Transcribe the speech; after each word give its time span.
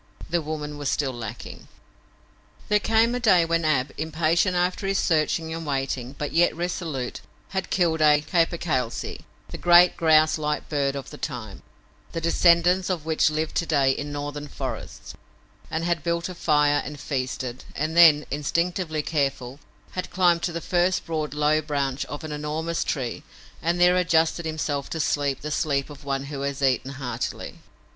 The 0.31 0.41
woman 0.41 0.79
was 0.79 0.89
still 0.89 1.13
lacking. 1.13 1.67
There 2.69 2.79
came 2.79 3.13
a 3.13 3.19
day 3.19 3.45
when 3.45 3.63
Ab, 3.63 3.93
impatient 3.99 4.55
after 4.55 4.87
his 4.87 4.97
searching 4.97 5.53
and 5.53 5.63
waiting, 5.63 6.13
but 6.17 6.31
yet 6.31 6.55
resolute, 6.55 7.21
had 7.49 7.69
killed 7.69 8.01
a 8.01 8.21
capercailzie 8.21 9.25
the 9.49 9.59
great 9.59 9.95
grouse 9.95 10.39
like 10.39 10.67
bird 10.69 10.95
of 10.95 11.11
the 11.11 11.19
time, 11.19 11.61
the 12.13 12.19
descendants 12.19 12.89
of 12.89 13.05
which 13.05 13.29
live 13.29 13.53
to 13.53 13.65
day 13.67 13.91
in 13.91 14.11
northern 14.11 14.47
forests 14.47 15.13
and 15.69 15.83
had 15.83 16.01
built 16.03 16.27
a 16.29 16.33
fire 16.33 16.81
and 16.83 16.99
feasted, 16.99 17.63
and 17.75 17.95
then, 17.95 18.25
instinctively 18.31 19.03
careful, 19.03 19.59
had 19.91 20.09
climbed 20.09 20.41
to 20.41 20.51
the 20.51 20.61
first 20.61 21.05
broad, 21.05 21.35
low 21.35 21.61
branch 21.61 22.05
of 22.05 22.23
an 22.23 22.31
enormous 22.31 22.83
tree 22.83 23.21
and 23.61 23.79
there 23.79 23.97
adjusted 23.97 24.47
himself 24.47 24.89
to 24.89 24.99
sleep 24.99 25.41
the 25.41 25.51
sleep 25.51 25.91
of 25.91 26.03
one 26.03 26.23
who 26.23 26.41
has 26.41 26.63
eaten 26.63 26.93
heartily. 26.93 27.59